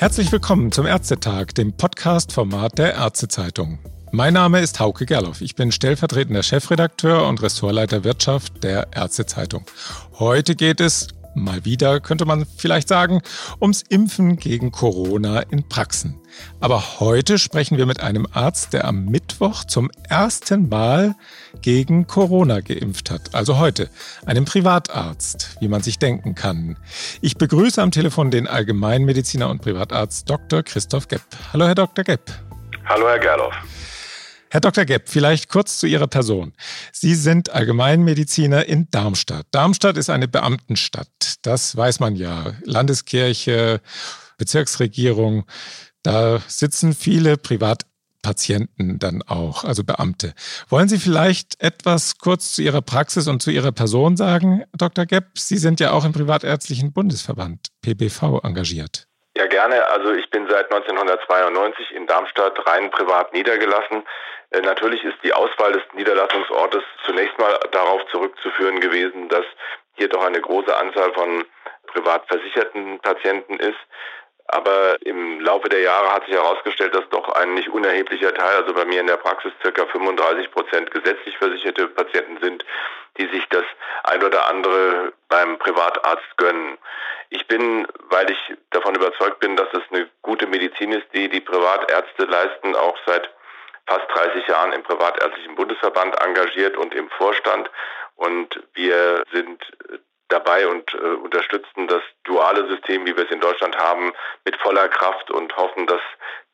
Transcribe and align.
Herzlich 0.00 0.32
willkommen 0.32 0.72
zum 0.72 0.86
Ärztetag, 0.86 1.54
dem 1.54 1.74
Podcast-Format 1.74 2.78
der 2.78 2.94
Ärztezeitung. 2.94 3.78
Mein 4.12 4.32
Name 4.32 4.60
ist 4.60 4.80
Hauke 4.80 5.04
Gerloff. 5.04 5.42
Ich 5.42 5.56
bin 5.56 5.72
stellvertretender 5.72 6.42
Chefredakteur 6.42 7.28
und 7.28 7.42
Ressortleiter 7.42 8.02
Wirtschaft 8.02 8.64
der 8.64 8.88
Ärztezeitung. 8.94 9.66
Heute 10.18 10.56
geht 10.56 10.80
es 10.80 11.08
mal 11.34 11.64
wieder, 11.64 12.00
könnte 12.00 12.24
man 12.24 12.46
vielleicht 12.56 12.88
sagen, 12.88 13.20
ums 13.60 13.82
Impfen 13.88 14.36
gegen 14.36 14.72
Corona 14.72 15.40
in 15.40 15.68
Praxen. 15.68 16.20
Aber 16.60 17.00
heute 17.00 17.38
sprechen 17.38 17.78
wir 17.78 17.86
mit 17.86 18.00
einem 18.00 18.26
Arzt, 18.32 18.72
der 18.72 18.84
am 18.84 19.06
Mittwoch 19.06 19.64
zum 19.64 19.90
ersten 20.08 20.68
Mal 20.68 21.14
gegen 21.62 22.06
Corona 22.06 22.60
geimpft 22.60 23.10
hat. 23.10 23.34
Also 23.34 23.58
heute, 23.58 23.90
einem 24.26 24.44
Privatarzt, 24.44 25.56
wie 25.60 25.68
man 25.68 25.82
sich 25.82 25.98
denken 25.98 26.34
kann. 26.34 26.76
Ich 27.20 27.36
begrüße 27.36 27.82
am 27.82 27.90
Telefon 27.90 28.30
den 28.30 28.46
Allgemeinmediziner 28.46 29.48
und 29.48 29.62
Privatarzt 29.62 30.28
Dr. 30.28 30.62
Christoph 30.62 31.08
Gepp. 31.08 31.22
Hallo, 31.52 31.66
Herr 31.66 31.74
Dr. 31.74 32.04
Gepp. 32.04 32.30
Hallo, 32.86 33.08
Herr 33.08 33.18
Gerloff. 33.18 33.54
Herr 34.52 34.60
Dr. 34.60 34.84
Gepp, 34.84 35.08
vielleicht 35.08 35.48
kurz 35.48 35.78
zu 35.78 35.86
Ihrer 35.86 36.08
Person. 36.08 36.54
Sie 36.90 37.14
sind 37.14 37.50
Allgemeinmediziner 37.50 38.66
in 38.66 38.88
Darmstadt. 38.90 39.46
Darmstadt 39.52 39.96
ist 39.96 40.10
eine 40.10 40.26
Beamtenstadt. 40.26 41.06
Das 41.42 41.76
weiß 41.76 42.00
man 42.00 42.16
ja. 42.16 42.54
Landeskirche, 42.64 43.80
Bezirksregierung. 44.38 45.44
Da 46.02 46.40
sitzen 46.48 46.94
viele 46.94 47.36
Privatpatienten 47.36 48.98
dann 48.98 49.22
auch, 49.22 49.62
also 49.62 49.84
Beamte. 49.84 50.34
Wollen 50.68 50.88
Sie 50.88 50.98
vielleicht 50.98 51.62
etwas 51.62 52.18
kurz 52.18 52.52
zu 52.52 52.62
Ihrer 52.62 52.82
Praxis 52.82 53.28
und 53.28 53.40
zu 53.40 53.52
Ihrer 53.52 53.70
Person 53.70 54.16
sagen, 54.16 54.64
Dr. 54.76 55.06
Gepp? 55.06 55.38
Sie 55.38 55.58
sind 55.58 55.78
ja 55.78 55.92
auch 55.92 56.04
im 56.04 56.12
Privatärztlichen 56.12 56.92
Bundesverband, 56.92 57.68
PBV, 57.82 58.40
engagiert. 58.42 59.06
Ja, 59.36 59.46
gerne. 59.46 59.86
Also 59.90 60.12
ich 60.12 60.28
bin 60.30 60.48
seit 60.50 60.72
1992 60.72 61.92
in 61.94 62.08
Darmstadt 62.08 62.58
rein 62.66 62.90
privat 62.90 63.32
niedergelassen. 63.32 64.02
Äh, 64.50 64.60
natürlich 64.60 65.02
ist 65.04 65.18
die 65.22 65.32
Auswahl 65.32 65.72
des 65.72 65.82
Niederlassungsortes 65.94 66.82
zunächst 67.04 67.38
mal 67.38 67.58
darauf 67.70 68.04
zurückzuführen 68.06 68.80
gewesen, 68.80 69.28
dass 69.28 69.44
hier 69.94 70.08
doch 70.08 70.24
eine 70.24 70.40
große 70.40 70.76
Anzahl 70.76 71.12
von 71.12 71.44
privat 71.86 72.26
versicherten 72.28 72.98
Patienten 73.00 73.58
ist. 73.58 73.78
Aber 74.52 74.96
im 75.02 75.40
Laufe 75.40 75.68
der 75.68 75.80
Jahre 75.80 76.12
hat 76.12 76.24
sich 76.24 76.34
herausgestellt, 76.34 76.92
dass 76.92 77.08
doch 77.10 77.28
ein 77.28 77.54
nicht 77.54 77.68
unerheblicher 77.68 78.34
Teil, 78.34 78.56
also 78.56 78.74
bei 78.74 78.84
mir 78.84 79.00
in 79.00 79.06
der 79.06 79.16
Praxis 79.16 79.52
circa 79.62 79.86
35 79.86 80.50
Prozent 80.50 80.90
gesetzlich 80.90 81.38
versicherte 81.38 81.86
Patienten 81.86 82.38
sind, 82.42 82.64
die 83.16 83.28
sich 83.28 83.48
das 83.50 83.62
ein 84.02 84.24
oder 84.24 84.48
andere 84.48 85.12
beim 85.28 85.56
Privatarzt 85.58 86.36
gönnen. 86.36 86.78
Ich 87.28 87.46
bin, 87.46 87.86
weil 88.08 88.28
ich 88.28 88.54
davon 88.70 88.96
überzeugt 88.96 89.38
bin, 89.38 89.54
dass 89.54 89.68
es 89.72 89.82
eine 89.92 90.10
gute 90.22 90.48
Medizin 90.48 90.90
ist, 90.90 91.06
die 91.14 91.28
die 91.28 91.40
Privatärzte 91.40 92.24
leisten, 92.24 92.74
auch 92.74 92.98
seit 93.06 93.30
fast 93.90 94.06
30 94.14 94.46
Jahren 94.46 94.72
im 94.72 94.84
Privatärztlichen 94.84 95.56
Bundesverband 95.56 96.14
engagiert 96.22 96.76
und 96.76 96.94
im 96.94 97.10
Vorstand. 97.10 97.68
Und 98.14 98.62
wir 98.74 99.24
sind 99.32 99.60
dabei 100.28 100.68
und 100.68 100.94
äh, 100.94 100.98
unterstützen 100.98 101.88
das 101.88 102.02
duale 102.22 102.68
System, 102.68 103.04
wie 103.04 103.16
wir 103.16 103.24
es 103.24 103.32
in 103.32 103.40
Deutschland 103.40 103.76
haben, 103.76 104.12
mit 104.44 104.56
voller 104.56 104.88
Kraft 104.88 105.30
und 105.30 105.56
hoffen, 105.56 105.88
dass 105.88 106.00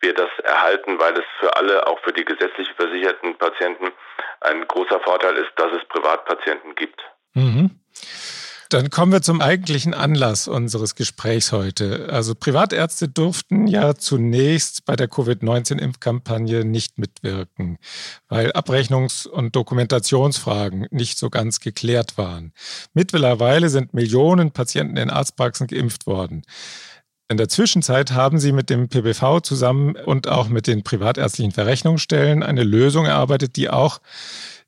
wir 0.01 0.15
das 0.15 0.31
erhalten, 0.45 0.99
weil 0.99 1.13
es 1.13 1.25
für 1.41 1.55
alle, 1.57 1.87
auch 1.87 2.01
für 2.01 2.13
die 2.13 2.25
gesetzlich 2.25 2.73
versicherten 2.73 3.37
Patienten, 3.37 3.93
ein 4.41 4.67
großer 4.67 5.01
Vorteil 5.01 5.37
ist, 5.37 5.53
dass 5.57 5.73
es 5.73 5.85
Privatpatienten 5.89 6.75
gibt. 6.75 7.03
Mhm. 7.35 7.71
Dann 8.71 8.91
kommen 8.91 9.13
wir 9.13 9.23
zum 9.23 9.41
eigentlichen 9.41 9.95
Anlass 9.95 10.49
unseres 10.49 10.95
Gesprächs 10.95 11.53
heute. 11.53 12.09
Also 12.11 12.35
Privatärzte 12.35 13.09
durften 13.09 13.67
ja 13.69 13.95
zunächst 13.95 14.85
bei 14.85 14.97
der 14.97 15.09
Covid-19-Impfkampagne 15.09 16.65
nicht 16.65 16.99
mitwirken, 16.99 17.79
weil 18.29 18.53
Abrechnungs- 18.53 19.29
und 19.29 19.55
Dokumentationsfragen 19.55 20.89
nicht 20.91 21.19
so 21.19 21.31
ganz 21.31 21.61
geklärt 21.61 22.19
waren. 22.19 22.53
Mittlerweile 22.93 23.69
sind 23.69 23.95
Millionen 23.95 24.51
Patienten 24.51 24.97
in 24.97 25.11
Arztpraxen 25.11 25.69
geimpft 25.69 26.07
worden. 26.07 26.43
In 27.29 27.37
der 27.39 27.49
Zwischenzeit 27.49 28.13
haben 28.13 28.39
Sie 28.39 28.53
mit 28.53 28.71
dem 28.71 28.89
PBV 28.89 29.41
zusammen 29.41 29.97
und 29.97 30.29
auch 30.29 30.49
mit 30.49 30.69
den 30.69 30.85
privatärztlichen 30.85 31.51
Verrechnungsstellen 31.51 32.45
eine 32.45 32.63
Lösung 32.63 33.05
erarbeitet, 33.05 33.57
die 33.57 33.69
auch 33.69 34.01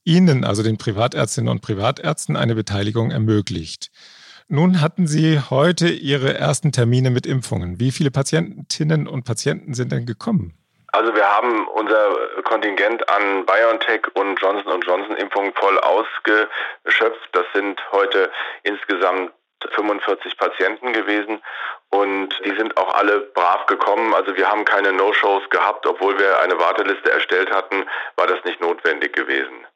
Ihnen, 0.05 0.45
also 0.45 0.63
den 0.63 0.79
Privatärztinnen 0.79 1.51
und 1.51 1.63
Privatärzten, 1.63 2.37
eine 2.37 2.55
Beteiligung 2.55 3.11
ermöglicht. 3.11 3.91
Nun 4.51 4.81
hatten 4.81 5.07
Sie 5.07 5.39
heute 5.51 5.89
Ihre 5.89 6.33
ersten 6.33 6.73
Termine 6.73 7.11
mit 7.11 7.27
Impfungen. 7.27 7.81
Wie 7.81 7.91
viele 7.91 8.11
Patientinnen 8.11 9.07
und 9.07 9.25
Patienten 9.25 9.75
sind 9.75 9.93
denn 9.93 10.07
gekommen? 10.07 10.55
Also 10.93 11.15
wir 11.15 11.27
haben 11.27 11.69
unser 11.69 12.43
Kontingent 12.45 13.07
an 13.11 13.45
BioNTech 13.45 14.07
und 14.15 14.41
Johnson 14.41 14.81
Johnson 14.81 15.17
Impfungen 15.17 15.53
voll 15.53 15.79
ausgeschöpft. 15.81 17.29
Das 17.33 17.45
sind 17.53 17.79
heute 17.93 18.31
insgesamt 18.63 19.33
45 19.75 20.39
Patienten 20.39 20.95
gewesen 20.95 21.43
und 21.91 22.31
die 22.47 22.57
sind 22.57 22.75
auch 22.79 22.95
alle 22.95 23.21
brav 23.35 23.67
gekommen. 23.67 24.15
Also 24.15 24.35
wir 24.35 24.49
haben 24.49 24.65
keine 24.65 24.95
No-Shows 24.95 25.51
gehabt, 25.51 25.87
obwohl 25.87 26.19
wir 26.19 26.41
eine 26.41 26.59
Warteliste 26.59 27.11
erstellt 27.11 27.51
hatten, 27.51 27.85
war 28.17 28.27
das 28.27 28.43
nicht 28.45 28.63
notwendig 28.63 29.13
gewesen 29.13 29.68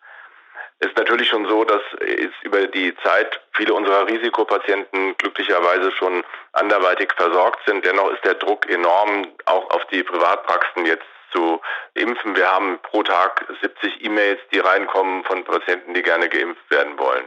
ist 0.83 0.97
natürlich 0.97 1.29
schon 1.29 1.47
so, 1.47 1.65
dass 1.65 1.83
es 2.01 2.31
über 2.43 2.67
die 2.67 2.95
Zeit 2.97 3.41
viele 3.53 3.75
unserer 3.75 4.07
Risikopatienten 4.07 5.17
glücklicherweise 5.17 5.93
schon 5.93 6.25
anderweitig 6.53 7.13
versorgt 7.17 7.61
sind. 7.67 7.85
Dennoch 7.85 8.11
ist 8.11 8.25
der 8.25 8.35
Druck 8.35 8.69
enorm, 8.69 9.29
auch 9.47 9.71
auf 9.71 9.85
die 9.87 10.03
Privatpraxen 10.03 10.87
jetzt 10.87 11.07
zu 11.33 11.61
impfen. 11.95 12.37
Wir 12.37 12.51
haben 12.51 12.79
pro 12.83 13.03
Tag 13.03 13.47
70 13.61 14.05
E-Mails, 14.05 14.41
die 14.53 14.59
reinkommen 14.59 15.25
von 15.25 15.45
Patienten, 15.45 15.95
die 15.95 16.03
gerne 16.03 16.29
geimpft 16.29 16.71
werden 16.71 16.99
wollen. 16.99 17.25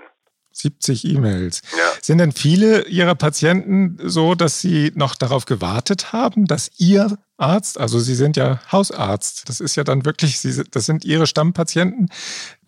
70 0.55 1.05
E-Mails. 1.05 1.61
Ja. 1.77 1.83
Sind 2.01 2.19
denn 2.19 2.31
viele 2.31 2.87
Ihrer 2.87 3.15
Patienten 3.15 3.97
so, 4.01 4.35
dass 4.35 4.61
sie 4.61 4.91
noch 4.95 5.15
darauf 5.15 5.45
gewartet 5.45 6.13
haben, 6.13 6.45
dass 6.45 6.71
Ihr 6.77 7.17
Arzt, 7.37 7.79
also 7.79 7.99
Sie 7.99 8.15
sind 8.15 8.37
ja 8.37 8.59
Hausarzt, 8.71 9.49
das 9.49 9.59
ist 9.59 9.75
ja 9.75 9.83
dann 9.83 10.05
wirklich, 10.05 10.39
Sie, 10.39 10.63
das 10.71 10.85
sind 10.85 11.03
Ihre 11.03 11.27
Stammpatienten. 11.27 12.09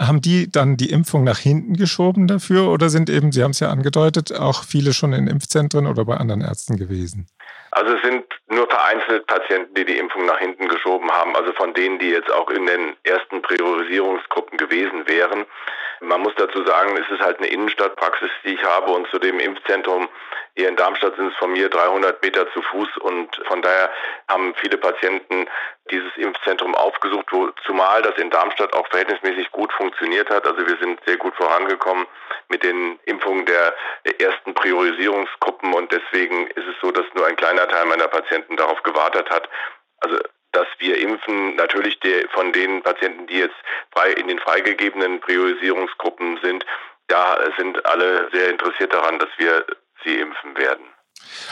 Haben 0.01 0.21
die 0.21 0.51
dann 0.51 0.75
die 0.75 0.89
Impfung 0.89 1.23
nach 1.23 1.39
hinten 1.39 1.77
geschoben 1.77 2.27
dafür 2.27 2.69
oder 2.69 2.89
sind 2.89 3.09
eben, 3.09 3.31
Sie 3.31 3.43
haben 3.43 3.51
es 3.51 3.61
ja 3.61 3.69
angedeutet, 3.69 4.33
auch 4.33 4.63
viele 4.63 4.93
schon 4.93 5.13
in 5.13 5.27
Impfzentren 5.27 5.87
oder 5.87 6.03
bei 6.03 6.17
anderen 6.17 6.41
Ärzten 6.41 6.77
gewesen? 6.77 7.27
Also 7.71 7.93
es 7.93 8.01
sind 8.01 8.25
nur 8.49 8.67
vereinzelt 8.67 9.27
Patienten, 9.27 9.73
die 9.75 9.85
die 9.85 9.97
Impfung 9.97 10.25
nach 10.25 10.39
hinten 10.39 10.67
geschoben 10.67 11.11
haben, 11.11 11.35
also 11.35 11.53
von 11.53 11.73
denen, 11.73 11.99
die 11.99 12.09
jetzt 12.09 12.31
auch 12.31 12.49
in 12.49 12.65
den 12.65 12.95
ersten 13.03 13.41
Priorisierungsgruppen 13.41 14.57
gewesen 14.57 15.07
wären. 15.07 15.45
Man 16.01 16.21
muss 16.21 16.33
dazu 16.35 16.63
sagen, 16.63 16.95
es 16.97 17.09
ist 17.09 17.21
halt 17.21 17.39
eine 17.39 17.47
Innenstadtpraxis, 17.47 18.29
die 18.43 18.53
ich 18.53 18.63
habe 18.63 18.91
und 18.91 19.07
zu 19.09 19.19
dem 19.19 19.39
Impfzentrum 19.39 20.07
hier 20.57 20.69
in 20.69 20.75
Darmstadt 20.75 21.15
sind 21.15 21.31
es 21.31 21.37
von 21.37 21.51
mir 21.53 21.69
300 21.69 22.19
Meter 22.23 22.51
zu 22.51 22.63
Fuß 22.63 22.97
und 22.97 23.29
von 23.47 23.61
daher 23.61 23.91
haben 24.27 24.55
viele 24.55 24.77
Patienten 24.77 25.47
dieses 25.91 26.11
Impfzentrum 26.17 26.73
aufgesucht, 26.73 27.27
wo, 27.29 27.51
zumal 27.63 28.01
das 28.01 28.17
in 28.17 28.31
Darmstadt 28.31 28.73
auch 28.73 28.87
verhältnismäßig 28.87 29.51
gut 29.51 29.71
funktioniert 29.73 30.31
hat. 30.31 30.47
Also 30.47 30.65
wir 30.65 30.75
sind 30.77 30.99
sehr 31.05 31.17
gut 31.17 31.35
vorangekommen 31.35 32.07
mit 32.49 32.63
den 32.63 32.97
Impfungen 33.05 33.45
der 33.45 33.75
ersten 34.19 34.55
Priorisierungsgruppen 34.55 35.75
und 35.75 35.91
deswegen 35.91 36.47
ist 36.47 36.65
es 36.67 36.75
so, 36.81 36.89
dass 36.91 37.05
nur 37.13 37.27
ein 37.27 37.35
kleiner 37.35 37.67
Teil 37.67 37.85
meiner 37.85 38.07
Patienten 38.07 38.57
darauf 38.57 38.81
gewartet 38.81 39.29
hat. 39.29 39.47
Also 39.99 40.17
dass 40.51 40.67
wir 40.79 40.97
impfen. 40.97 41.55
Natürlich 41.55 41.99
der, 41.99 42.27
von 42.29 42.53
den 42.53 42.81
Patienten, 42.81 43.27
die 43.27 43.39
jetzt 43.39 43.55
frei 43.91 44.11
in 44.11 44.27
den 44.27 44.39
freigegebenen 44.39 45.19
Priorisierungsgruppen 45.19 46.39
sind, 46.41 46.65
da 47.07 47.37
sind 47.57 47.85
alle 47.85 48.29
sehr 48.31 48.49
interessiert 48.49 48.93
daran, 48.93 49.19
dass 49.19 49.29
wir 49.37 49.65
sie 50.03 50.15
impfen 50.15 50.57
werden. 50.57 50.85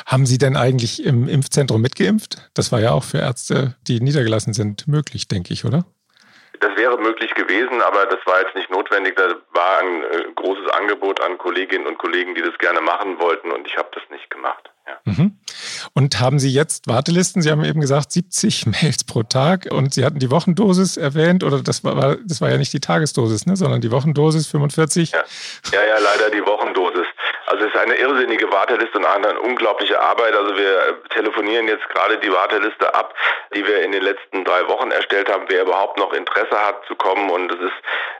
Haben 0.05 0.25
Sie 0.25 0.37
denn 0.37 0.55
eigentlich 0.55 1.03
im 1.03 1.27
Impfzentrum 1.27 1.81
mitgeimpft? 1.81 2.49
Das 2.53 2.71
war 2.71 2.79
ja 2.79 2.91
auch 2.91 3.03
für 3.03 3.17
Ärzte, 3.17 3.75
die 3.87 3.99
niedergelassen 3.99 4.53
sind, 4.53 4.87
möglich, 4.87 5.27
denke 5.27 5.53
ich, 5.53 5.65
oder? 5.65 5.85
Das 6.59 6.75
wäre 6.75 6.97
möglich 6.97 7.33
gewesen, 7.33 7.81
aber 7.81 8.05
das 8.05 8.19
war 8.25 8.41
jetzt 8.41 8.55
nicht 8.55 8.69
notwendig. 8.69 9.15
Da 9.15 9.35
war 9.53 9.79
ein 9.79 10.03
äh, 10.03 10.31
großes 10.35 10.69
Angebot 10.71 11.21
an 11.21 11.37
Kolleginnen 11.37 11.87
und 11.87 11.97
Kollegen, 11.97 12.35
die 12.35 12.41
das 12.41 12.57
gerne 12.57 12.81
machen 12.81 13.19
wollten 13.19 13.51
und 13.51 13.67
ich 13.67 13.77
habe 13.77 13.89
das 13.93 14.03
nicht 14.09 14.29
gemacht. 14.29 14.69
Ja. 14.87 14.99
Mhm. 15.05 15.39
Und 15.93 16.19
haben 16.19 16.39
Sie 16.39 16.49
jetzt 16.49 16.87
Wartelisten? 16.87 17.41
Sie 17.41 17.49
haben 17.49 17.63
eben 17.63 17.81
gesagt 17.81 18.11
70 18.11 18.65
Mails 18.81 19.03
pro 19.03 19.23
Tag 19.23 19.67
und 19.71 19.93
Sie 19.93 20.05
hatten 20.05 20.19
die 20.19 20.29
Wochendosis 20.29 20.97
erwähnt 20.97 21.43
oder 21.43 21.61
das 21.61 21.83
war, 21.83 22.17
das 22.17 22.41
war 22.41 22.51
ja 22.51 22.57
nicht 22.57 22.73
die 22.73 22.79
Tagesdosis, 22.79 23.45
ne, 23.45 23.55
sondern 23.55 23.81
die 23.81 23.91
Wochendosis 23.91 24.47
45? 24.47 25.11
Ja, 25.11 25.23
ja, 25.71 25.85
ja 25.85 25.99
leider 25.99 26.29
die 26.29 26.45
Wochendosis. 26.45 27.07
Also 27.47 27.65
es 27.65 27.73
ist 27.73 27.79
eine 27.79 27.95
irrsinnige 27.95 28.51
Warteliste 28.51 28.97
und 28.97 29.05
eine 29.05 29.39
unglaubliche 29.39 29.99
Arbeit. 29.99 30.33
Also 30.33 30.57
wir 30.57 31.03
telefonieren 31.09 31.67
jetzt 31.67 31.87
gerade 31.89 32.17
die 32.17 32.31
Warteliste 32.31 32.93
ab, 32.95 33.13
die 33.53 33.65
wir 33.65 33.83
in 33.83 33.91
den 33.91 34.01
letzten 34.01 34.43
drei 34.43 34.67
Wochen 34.67 34.91
erstellt 34.91 35.31
haben, 35.31 35.45
wer 35.47 35.61
überhaupt 35.61 35.97
noch 35.97 36.13
Interesse 36.13 36.59
hat 36.65 36.85
zu 36.87 36.95
kommen. 36.95 37.29
Und 37.29 37.51
es 37.51 37.59
ist 37.59 37.75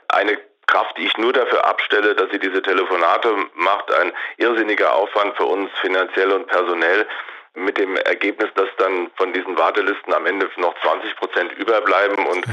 eine 0.08 0.38
Kraft, 0.66 0.96
die 0.98 1.06
ich 1.06 1.16
nur 1.16 1.32
dafür 1.32 1.64
abstelle, 1.64 2.14
dass 2.14 2.30
sie 2.30 2.38
diese 2.38 2.62
Telefonate 2.62 3.34
macht, 3.54 3.92
ein 3.92 4.12
irrsinniger 4.36 4.94
Aufwand 4.94 5.36
für 5.36 5.44
uns 5.44 5.70
finanziell 5.80 6.32
und 6.32 6.46
personell 6.46 7.06
mit 7.54 7.78
dem 7.78 7.96
Ergebnis, 7.96 8.50
dass 8.54 8.68
dann 8.76 9.10
von 9.16 9.32
diesen 9.32 9.56
Wartelisten 9.56 10.12
am 10.12 10.26
Ende 10.26 10.48
noch 10.56 10.74
20 10.82 11.16
Prozent 11.16 11.52
überbleiben. 11.52 12.26
Und 12.26 12.44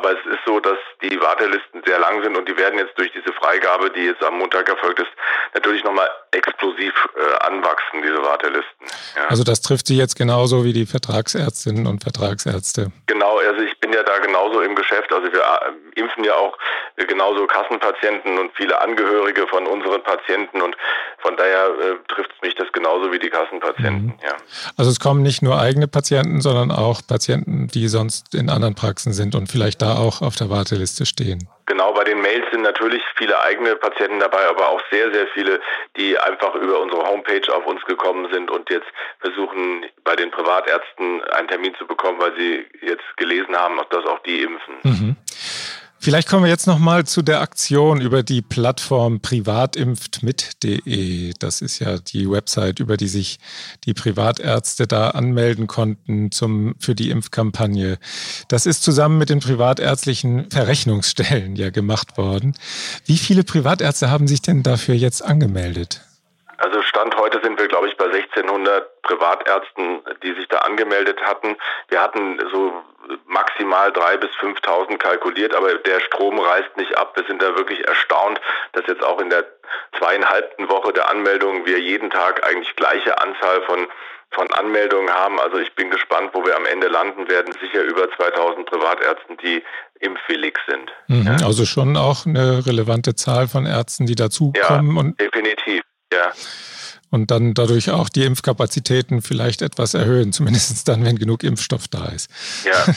aber 0.00 0.12
es 0.12 0.26
ist 0.26 0.40
so, 0.46 0.58
dass 0.60 0.78
die 1.02 1.20
Wartelisten 1.20 1.82
sehr 1.84 1.98
lang 1.98 2.22
sind 2.22 2.34
und 2.36 2.48
die 2.48 2.56
werden 2.56 2.78
jetzt 2.78 2.96
durch 2.96 3.12
diese 3.12 3.32
Freigabe, 3.34 3.90
die 3.90 4.00
jetzt 4.00 4.22
am 4.24 4.38
Montag 4.38 4.66
erfolgt 4.68 4.98
ist, 4.98 5.10
natürlich 5.52 5.84
nochmal 5.84 6.08
explosiv 6.30 6.94
äh, 7.16 7.44
anwachsen, 7.44 8.00
diese 8.02 8.22
Wartelisten. 8.22 8.86
Ja. 9.14 9.26
Also 9.28 9.44
das 9.44 9.60
trifft 9.60 9.86
Sie 9.86 9.96
jetzt 9.96 10.16
genauso 10.16 10.64
wie 10.64 10.72
die 10.72 10.86
Vertragsärztinnen 10.86 11.86
und 11.86 12.02
Vertragsärzte. 12.02 12.92
Genau, 13.06 13.38
also 13.38 13.60
bin 13.80 13.92
ja 13.92 14.02
da 14.02 14.18
genauso 14.18 14.60
im 14.60 14.74
Geschäft. 14.74 15.12
Also 15.12 15.32
wir 15.32 15.40
äh, 15.40 16.00
impfen 16.00 16.24
ja 16.24 16.34
auch 16.34 16.56
genauso 16.96 17.46
Kassenpatienten 17.46 18.38
und 18.38 18.52
viele 18.54 18.80
Angehörige 18.80 19.46
von 19.46 19.66
unseren 19.66 20.02
Patienten 20.02 20.60
und 20.60 20.76
von 21.18 21.36
daher 21.36 21.66
äh, 21.66 21.96
trifft 22.08 22.30
es 22.36 22.42
mich 22.42 22.54
das 22.54 22.70
genauso 22.72 23.10
wie 23.12 23.18
die 23.18 23.30
Kassenpatienten. 23.30 24.06
Mhm. 24.06 24.18
Ja. 24.22 24.36
Also 24.76 24.90
es 24.90 25.00
kommen 25.00 25.22
nicht 25.22 25.42
nur 25.42 25.58
eigene 25.58 25.88
Patienten, 25.88 26.40
sondern 26.40 26.70
auch 26.70 27.00
Patienten, 27.06 27.68
die 27.68 27.88
sonst 27.88 28.34
in 28.34 28.50
anderen 28.50 28.74
Praxen 28.74 29.12
sind 29.12 29.34
und 29.34 29.50
vielleicht 29.50 29.80
da 29.82 29.96
auch 29.96 30.20
auf 30.20 30.36
der 30.36 30.50
Warteliste 30.50 31.06
stehen. 31.06 31.48
Genau, 31.66 31.79
den 32.10 32.20
Mails 32.20 32.44
sind 32.50 32.62
natürlich 32.62 33.02
viele 33.16 33.40
eigene 33.40 33.76
Patienten 33.76 34.18
dabei, 34.18 34.46
aber 34.48 34.68
auch 34.68 34.82
sehr, 34.90 35.12
sehr 35.12 35.28
viele, 35.28 35.60
die 35.96 36.18
einfach 36.18 36.54
über 36.56 36.80
unsere 36.80 37.06
Homepage 37.06 37.54
auf 37.54 37.64
uns 37.66 37.82
gekommen 37.84 38.28
sind 38.32 38.50
und 38.50 38.68
jetzt 38.68 38.88
versuchen, 39.20 39.86
bei 40.02 40.16
den 40.16 40.30
Privatärzten 40.30 41.22
einen 41.22 41.48
Termin 41.48 41.74
zu 41.76 41.86
bekommen, 41.86 42.18
weil 42.18 42.34
sie 42.36 42.66
jetzt 42.82 43.04
gelesen 43.16 43.56
haben, 43.56 43.80
dass 43.90 44.04
auch 44.06 44.18
die 44.20 44.42
impfen. 44.42 44.74
Mhm. 44.82 45.16
Vielleicht 46.02 46.28
kommen 46.28 46.44
wir 46.44 46.50
jetzt 46.50 46.66
nochmal 46.66 47.04
zu 47.04 47.20
der 47.20 47.42
Aktion 47.42 48.00
über 48.00 48.22
die 48.22 48.40
Plattform 48.40 49.20
privatimpftmit.de. 49.20 51.34
Das 51.38 51.60
ist 51.60 51.78
ja 51.78 51.98
die 51.98 52.30
Website, 52.30 52.80
über 52.80 52.96
die 52.96 53.06
sich 53.06 53.38
die 53.84 53.92
Privatärzte 53.92 54.86
da 54.86 55.10
anmelden 55.10 55.66
konnten 55.66 56.30
zum, 56.30 56.74
für 56.78 56.94
die 56.94 57.10
Impfkampagne. 57.10 57.98
Das 58.48 58.64
ist 58.64 58.82
zusammen 58.82 59.18
mit 59.18 59.28
den 59.28 59.40
privatärztlichen 59.40 60.50
Verrechnungsstellen 60.50 61.54
ja 61.56 61.68
gemacht 61.68 62.16
worden. 62.16 62.54
Wie 63.04 63.18
viele 63.18 63.44
Privatärzte 63.44 64.10
haben 64.10 64.26
sich 64.26 64.40
denn 64.40 64.62
dafür 64.62 64.94
jetzt 64.94 65.22
angemeldet? 65.22 66.00
Sind 67.42 67.58
wir, 67.58 67.68
glaube 67.68 67.88
ich, 67.88 67.96
bei 67.96 68.06
1600 68.06 69.02
Privatärzten, 69.02 70.00
die 70.22 70.32
sich 70.34 70.48
da 70.48 70.58
angemeldet 70.58 71.20
hatten. 71.22 71.56
Wir 71.88 72.02
hatten 72.02 72.38
so 72.52 72.72
maximal 73.26 73.90
3.000 73.90 74.16
bis 74.18 74.30
5.000 74.30 74.98
kalkuliert, 74.98 75.54
aber 75.54 75.74
der 75.74 76.00
Strom 76.00 76.38
reißt 76.38 76.76
nicht 76.76 76.96
ab. 76.96 77.16
Wir 77.16 77.24
sind 77.24 77.42
da 77.42 77.56
wirklich 77.56 77.86
erstaunt, 77.86 78.40
dass 78.72 78.86
jetzt 78.86 79.02
auch 79.02 79.20
in 79.20 79.30
der 79.30 79.44
zweieinhalbten 79.98 80.68
Woche 80.68 80.92
der 80.92 81.10
Anmeldung 81.10 81.66
wir 81.66 81.78
jeden 81.78 82.10
Tag 82.10 82.46
eigentlich 82.46 82.74
gleiche 82.76 83.20
Anzahl 83.20 83.62
von 83.62 83.86
von 84.32 84.46
Anmeldungen 84.52 85.10
haben. 85.10 85.40
Also 85.40 85.58
ich 85.58 85.74
bin 85.74 85.90
gespannt, 85.90 86.30
wo 86.32 86.44
wir 86.44 86.56
am 86.56 86.64
Ende 86.64 86.86
landen 86.86 87.28
werden. 87.28 87.52
Sicher 87.60 87.82
über 87.82 88.08
2000 88.16 88.64
Privatärzten, 88.64 89.36
die 89.42 89.62
impfwillig 89.98 90.56
sind. 90.68 90.92
Mhm, 91.08 91.44
also 91.44 91.64
schon 91.64 91.96
auch 91.96 92.26
eine 92.26 92.64
relevante 92.64 93.16
Zahl 93.16 93.48
von 93.48 93.66
Ärzten, 93.66 94.06
die 94.06 94.14
dazukommen. 94.14 95.16
Ja, 95.18 95.26
definitiv. 95.26 95.82
Ja 96.12 96.30
und 97.10 97.30
dann 97.30 97.54
dadurch 97.54 97.90
auch 97.90 98.08
die 98.08 98.24
Impfkapazitäten 98.24 99.22
vielleicht 99.22 99.62
etwas 99.62 99.94
erhöhen, 99.94 100.32
zumindest 100.32 100.88
dann, 100.88 101.04
wenn 101.04 101.16
genug 101.16 101.42
Impfstoff 101.42 101.88
da 101.88 102.06
ist. 102.06 102.30
Ja. 102.64 102.94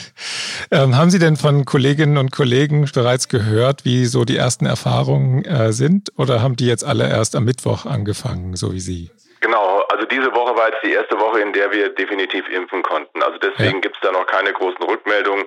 ähm, 0.84 0.96
haben 0.96 1.10
Sie 1.10 1.18
denn 1.18 1.36
von 1.36 1.64
Kolleginnen 1.64 2.16
und 2.16 2.32
Kollegen 2.32 2.88
bereits 2.94 3.28
gehört, 3.28 3.84
wie 3.84 4.06
so 4.06 4.24
die 4.24 4.36
ersten 4.36 4.66
Erfahrungen 4.66 5.44
äh, 5.44 5.72
sind 5.72 6.12
oder 6.16 6.42
haben 6.42 6.56
die 6.56 6.66
jetzt 6.66 6.84
alle 6.84 7.08
erst 7.08 7.36
am 7.36 7.44
Mittwoch 7.44 7.86
angefangen, 7.86 8.56
so 8.56 8.72
wie 8.72 8.80
Sie? 8.80 9.10
Genau, 9.40 9.82
also 9.90 10.06
diese 10.06 10.32
Woche 10.32 10.56
war 10.56 10.70
jetzt 10.70 10.82
die 10.82 10.92
erste 10.92 11.18
Woche, 11.18 11.40
in 11.40 11.52
der 11.52 11.70
wir 11.70 11.90
definitiv 11.90 12.48
impfen 12.48 12.82
konnten. 12.82 13.22
Also 13.22 13.36
deswegen 13.38 13.74
ja. 13.74 13.80
gibt 13.80 13.96
es 13.96 14.00
da 14.00 14.10
noch 14.10 14.26
keine 14.26 14.52
großen 14.54 14.82
Rückmeldungen. 14.82 15.44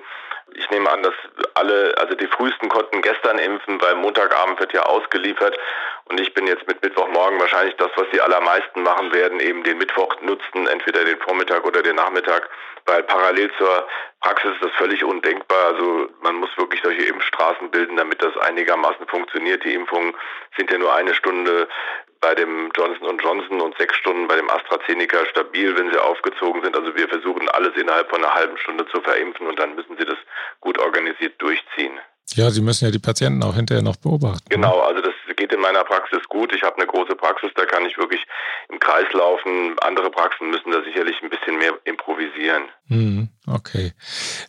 Ich 0.54 0.70
nehme 0.70 0.88
an, 0.88 1.02
dass 1.02 1.14
alle, 1.54 1.94
also 1.98 2.14
die 2.14 2.28
frühesten 2.28 2.68
konnten 2.68 3.02
gestern 3.02 3.38
impfen, 3.38 3.80
weil 3.80 3.96
Montagabend 3.96 4.60
wird 4.60 4.72
ja 4.72 4.82
ausgeliefert. 4.84 5.58
Und 6.08 6.18
ich 6.20 6.32
bin 6.32 6.46
jetzt 6.46 6.66
mit 6.66 6.82
Mittwochmorgen 6.82 7.38
wahrscheinlich 7.38 7.76
das, 7.76 7.90
was 7.96 8.06
die 8.12 8.20
allermeisten 8.20 8.82
machen 8.82 9.12
werden, 9.12 9.40
eben 9.40 9.62
den 9.62 9.76
Mittwoch 9.76 10.14
nutzen, 10.22 10.66
entweder 10.66 11.04
den 11.04 11.18
Vormittag 11.18 11.64
oder 11.66 11.82
den 11.82 11.96
Nachmittag, 11.96 12.48
weil 12.86 13.02
parallel 13.02 13.50
zur 13.58 13.86
Praxis 14.20 14.52
ist 14.52 14.62
das 14.62 14.72
völlig 14.72 15.04
undenkbar. 15.04 15.74
Also 15.74 16.08
man 16.22 16.36
muss 16.36 16.50
wirklich 16.56 16.80
solche 16.82 17.02
Impfstraßen 17.02 17.70
bilden, 17.70 17.96
damit 17.96 18.22
das 18.22 18.36
einigermaßen 18.38 19.06
funktioniert. 19.06 19.64
Die 19.64 19.74
Impfungen 19.74 20.14
sind 20.56 20.70
ja 20.70 20.78
nur 20.78 20.94
eine 20.94 21.14
Stunde 21.14 21.68
bei 22.20 22.34
dem 22.34 22.70
Johnson 22.76 23.18
Johnson 23.18 23.60
und 23.60 23.76
sechs 23.76 23.96
Stunden 23.96 24.26
bei 24.26 24.36
dem 24.36 24.50
AstraZeneca 24.50 25.26
stabil, 25.26 25.76
wenn 25.76 25.92
sie 25.92 25.98
aufgezogen 25.98 26.62
sind. 26.62 26.76
Also 26.76 26.96
wir 26.96 27.08
versuchen 27.08 27.48
alles 27.50 27.76
innerhalb 27.76 28.08
von 28.10 28.24
einer 28.24 28.34
halben 28.34 28.56
Stunde 28.58 28.86
zu 28.86 29.00
verimpfen 29.02 29.46
und 29.46 29.58
dann 29.58 29.74
müssen 29.74 29.96
sie 29.98 30.04
das 30.04 30.18
gut 30.60 30.78
organisiert 30.78 31.40
durchziehen. 31.40 32.00
Ja, 32.34 32.50
Sie 32.50 32.60
müssen 32.60 32.84
ja 32.84 32.90
die 32.90 32.98
Patienten 32.98 33.42
auch 33.42 33.54
hinterher 33.54 33.82
noch 33.82 33.96
beobachten. 33.96 34.44
Genau, 34.50 34.80
also 34.80 35.00
das 35.00 35.14
geht 35.38 35.52
in 35.52 35.60
meiner 35.60 35.84
Praxis 35.84 36.22
gut. 36.28 36.52
Ich 36.52 36.62
habe 36.62 36.76
eine 36.76 36.86
große 36.86 37.16
Praxis, 37.16 37.50
da 37.54 37.64
kann 37.64 37.86
ich 37.86 37.96
wirklich 37.96 38.26
im 38.68 38.78
Kreis 38.78 39.10
laufen. 39.12 39.78
Andere 39.78 40.10
Praxen 40.10 40.50
müssen 40.50 40.72
da 40.72 40.82
sicherlich 40.82 41.22
ein 41.22 41.30
bisschen 41.30 41.56
mehr 41.56 41.78
improvisieren. 41.84 42.68
Mhm, 42.88 43.28
okay. 43.46 43.92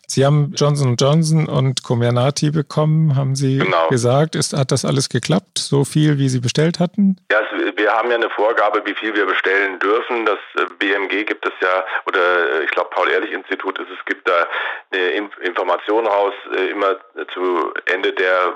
Sie 0.07 0.25
haben 0.25 0.53
Johnson 0.55 0.95
Johnson 0.97 1.47
und 1.47 1.83
Comirnaty 1.83 2.51
bekommen, 2.51 3.15
haben 3.15 3.35
Sie 3.35 3.59
genau. 3.59 3.87
gesagt. 3.89 4.35
Ist, 4.35 4.53
hat 4.53 4.71
das 4.71 4.85
alles 4.85 5.09
geklappt, 5.09 5.57
so 5.59 5.85
viel, 5.85 6.17
wie 6.17 6.29
Sie 6.29 6.39
bestellt 6.39 6.79
hatten? 6.79 7.17
Ja, 7.31 7.39
wir 7.75 7.91
haben 7.93 8.09
ja 8.09 8.15
eine 8.15 8.29
Vorgabe, 8.29 8.81
wie 8.85 8.95
viel 8.95 9.13
wir 9.15 9.25
bestellen 9.25 9.79
dürfen. 9.79 10.25
Das 10.25 10.39
äh, 10.55 10.65
BMG 10.79 11.25
gibt 11.25 11.45
es 11.45 11.53
ja, 11.61 11.85
oder 12.05 12.19
äh, 12.19 12.63
ich 12.63 12.71
glaube 12.71 12.89
Paul-Ehrlich-Institut 12.91 13.79
ist 13.79 13.89
es, 13.89 14.05
gibt 14.05 14.27
da 14.27 14.47
eine 14.91 15.29
Information 15.41 16.07
raus, 16.07 16.33
äh, 16.55 16.71
immer 16.71 16.97
zu 17.33 17.73
Ende 17.85 18.13
der 18.13 18.53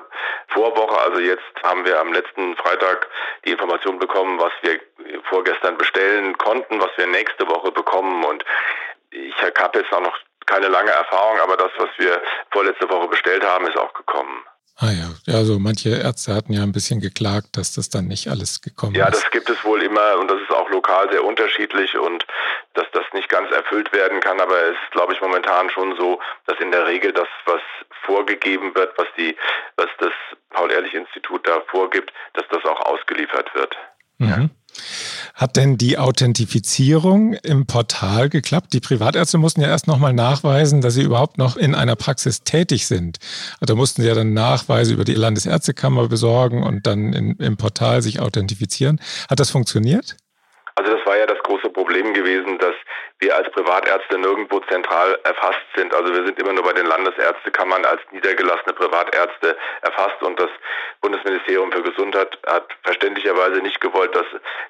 Vorwoche. 0.48 1.00
Also 1.02 1.20
jetzt 1.20 1.44
haben 1.64 1.86
wir 1.86 2.00
am 2.00 2.12
letzten 2.12 2.24
letzten 2.24 2.56
Freitag 2.56 3.08
die 3.46 3.52
Information 3.52 4.00
bekommen, 4.00 4.40
was 4.40 4.52
wir 4.62 4.80
vorgestern 5.30 5.78
bestellen 5.78 6.38
konnten, 6.38 6.80
was 6.80 6.90
wir 6.98 7.08
nächste 7.08 7.48
Woche 7.48 7.72
bekommen. 7.72 8.24
Und 8.24 8.44
ich 9.14 9.36
habe 9.42 9.80
jetzt 9.80 9.94
auch 9.94 10.02
noch 10.02 10.18
keine 10.46 10.68
lange 10.68 10.92
Erfahrung, 10.92 11.40
aber 11.40 11.58
das, 11.58 11.72
was 11.78 11.90
wir 11.98 12.22
vorletzte 12.52 12.90
Woche 12.90 13.08
bestellt 13.08 13.44
haben, 13.44 13.66
ist 13.68 13.78
auch 13.78 13.94
gekommen. 13.94 14.44
Ah 14.78 14.90
ja, 14.90 15.36
also 15.36 15.60
manche 15.60 15.90
Ärzte 15.90 16.34
hatten 16.34 16.52
ja 16.52 16.64
ein 16.64 16.72
bisschen 16.72 17.00
geklagt, 17.00 17.58
dass 17.58 17.76
das 17.76 17.90
dann 17.90 18.08
nicht 18.08 18.28
alles 18.30 18.60
gekommen 18.60 18.96
ja, 18.96 19.06
ist. 19.06 19.14
Ja, 19.14 19.22
das 19.22 19.32
gibt 19.32 19.50
es 19.50 19.64
wohl 19.64 19.84
immer 19.84 20.18
und 20.20 20.30
das 20.30 20.42
ist 20.42 20.52
auch 20.52 20.68
lokal 20.70 21.12
sehr 21.12 21.24
unterschiedlich 21.24 21.96
und 21.96 22.26
dass 22.74 22.88
das 22.92 23.06
nicht 23.14 23.30
ganz 23.30 23.52
erfüllt 23.52 23.94
werden 23.94 24.20
kann, 24.20 24.42
aber 24.42 24.60
es 24.64 24.72
ist, 24.72 24.92
glaube 24.92 25.14
ich, 25.14 25.22
momentan 25.22 25.70
schon 25.70 25.96
so, 25.96 26.20
dass 26.48 26.60
in 26.60 26.72
der 26.72 26.88
Regel 26.88 27.14
das, 27.14 27.28
was 27.46 27.62
vorgegeben 28.04 28.74
wird, 28.74 28.98
was 28.98 29.08
die, 29.16 29.36
was 29.78 29.90
das 30.00 30.12
Paul-Ehrlich-Institut 30.50 31.48
da 31.48 31.62
vorgibt, 31.68 32.12
dass 32.34 32.46
das 32.50 32.66
auch 32.66 32.82
ausgeliefert 32.82 33.54
wird. 33.54 33.78
Mhm. 34.18 34.28
Ja. 34.28 34.50
Hat 35.36 35.56
denn 35.56 35.78
die 35.78 35.98
Authentifizierung 35.98 37.34
im 37.34 37.66
Portal 37.66 38.30
geklappt? 38.30 38.74
Die 38.74 38.80
Privatärzte 38.80 39.38
mussten 39.38 39.62
ja 39.62 39.68
erst 39.68 39.88
nochmal 39.88 40.14
nachweisen, 40.14 40.82
dass 40.82 40.96
sie 40.96 41.04
überhaupt 41.04 41.38
noch 41.38 41.58
in 41.58 41.76
einer 41.76 41.96
Praxis 41.96 42.44
tätig 42.44 42.88
sind. 42.88 43.18
Da 43.62 43.76
mussten 43.76 44.02
sie 44.02 44.08
ja 44.08 44.16
dann 44.16 44.34
Nachweise 44.34 44.94
über 44.94 45.06
die 45.06 45.14
Landesärztekammer 45.14 46.08
besorgen 46.08 46.64
und 46.64 46.88
dann 46.88 47.14
in, 47.14 47.36
im 47.38 47.58
Portal 47.58 48.02
sich 48.02 48.20
authentifizieren. 48.20 49.00
Hat 49.30 49.40
das 49.40 49.50
funktioniert? 49.50 50.18
Also 50.76 50.92
das 50.92 51.06
war 51.06 51.18
ja 51.18 51.28
das 51.28 51.38
große 51.44 51.70
Problem 51.94 52.14
gewesen, 52.16 52.58
dass 52.58 52.74
wir 53.20 53.36
als 53.36 53.52
Privatärzte 53.52 54.18
nirgendwo 54.18 54.60
zentral 54.62 55.20
erfasst 55.24 55.62
sind. 55.76 55.94
Also 55.94 56.12
wir 56.12 56.26
sind 56.26 56.40
immer 56.40 56.52
nur 56.52 56.64
bei 56.64 56.74
den 56.74 56.88
Landesärztekammern 56.88 57.86
als 57.86 58.02
niedergelassene 58.12 58.74
Privatärzte 58.74 59.56
erfasst 59.82 60.20
und 60.24 60.40
das 60.40 60.50
Bundesministerium 61.02 61.72
für 61.72 61.84
Gesundheit 61.84 62.40
hat 62.48 62.68
verständlicherweise 62.82 63.62
nicht 63.62 63.80
gewollt, 63.80 64.16
dass 64.16 64.26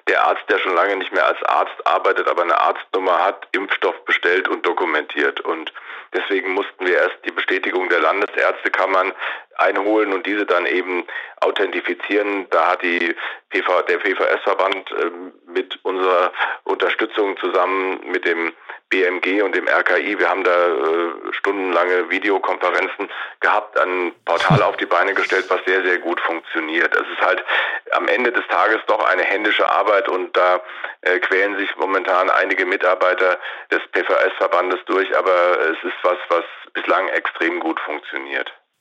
der 0.06 0.22
Arzt, 0.22 0.42
der 0.50 0.58
schon 0.58 0.74
lange 0.74 0.96
nicht 0.96 1.12
mehr 1.12 1.26
als 1.26 1.42
Arzt 1.44 1.86
arbeitet, 1.86 2.28
aber 2.28 2.42
eine 2.42 2.60
Arztnummer 2.60 3.24
hat, 3.24 3.48
Impfstoff 3.52 4.04
bestellt 4.04 4.46
und 4.48 4.66
dokumentiert. 4.66 5.40
Und 5.40 5.72
deswegen 6.12 6.52
mussten 6.52 6.86
wir 6.86 6.98
erst 6.98 7.16
die 7.24 7.32
Bestätigung 7.32 7.88
der 7.88 8.00
Landesärztekammern 8.34 9.12
einholen 9.56 10.12
und 10.12 10.26
diese 10.26 10.46
dann 10.46 10.66
eben 10.66 11.04
authentifizieren. 11.40 12.46
Da 12.50 12.72
hat 12.72 12.82
die 12.82 13.14
PV, 13.50 13.82
der 13.82 13.98
PVS-Verband 13.98 14.90
äh, 14.90 15.10
mit 15.46 15.78
unserer 15.84 16.32
Unterstützung 16.64 17.36
zusammen 17.38 18.00
mit 18.10 18.24
dem 18.24 18.52
BMG 18.90 19.42
und 19.42 19.54
dem 19.54 19.66
RKI, 19.66 20.18
wir 20.18 20.28
haben 20.28 20.44
da 20.44 20.50
äh, 20.50 21.32
stundenlange 21.32 22.10
Videokonferenzen 22.10 23.08
gehabt, 23.40 23.78
ein 23.78 24.12
Portal 24.24 24.62
auf 24.64 24.76
die 24.76 24.86
Beine 24.86 25.14
gestellt, 25.14 25.46
was 25.48 25.64
sehr, 25.66 25.82
sehr 25.82 25.98
gut 25.98 26.20
funktioniert. 26.20 26.94
Es 26.94 27.08
ist 27.08 27.20
halt 27.20 27.44
am 27.92 28.08
Ende 28.08 28.32
des 28.32 28.46
Tages 28.48 28.80
doch 28.86 29.04
eine 29.04 29.22
händische 29.22 29.68
Arbeit 29.68 30.08
und 30.08 30.36
da 30.36 30.60
äh, 31.02 31.18
quälen 31.20 31.56
sich 31.58 31.74
momentan 31.76 32.30
einige 32.30 32.66
Mitarbeiter 32.66 33.38
des 33.70 33.80
PVS-Verbandes 33.92 34.80
durch, 34.86 35.16
aber 35.16 35.60
es 35.60 35.82
ist 35.84 35.96
was, 36.02 36.18
was 36.28 36.44
bislang 36.74 37.08
extrem 37.08 37.60
gut 37.60 37.80
funktioniert. 37.80 38.23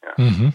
Ja. 0.03 0.23
Mhm. 0.23 0.53